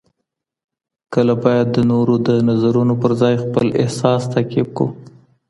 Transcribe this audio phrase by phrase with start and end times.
[1.13, 4.87] کله باید د نورو د نظرونو پر ځای خپل احساس تعقیب کړو؟